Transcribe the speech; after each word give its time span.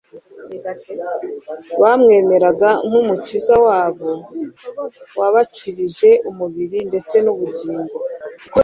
Bamwemeraga 1.81 2.69
nk'Umukiza 2.87 3.55
wabo 3.65 4.11
wabakirije 5.19 6.09
umubiri 6.29 6.79
ndetse 6.89 7.15
n'ubugingo. 7.25 7.95